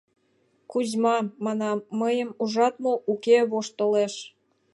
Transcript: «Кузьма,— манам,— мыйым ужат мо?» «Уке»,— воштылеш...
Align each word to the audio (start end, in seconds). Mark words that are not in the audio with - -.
«Кузьма,— 0.71 1.15
манам,— 1.45 1.79
мыйым 1.99 2.29
ужат 2.41 2.75
мо?» 2.83 2.93
«Уке»,— 3.11 3.37
воштылеш... 3.51 4.13